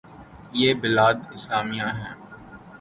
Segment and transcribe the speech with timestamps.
[0.53, 2.13] یہ بلاد اسلامیہ ہیں۔